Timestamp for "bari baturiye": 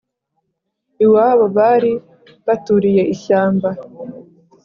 1.57-3.03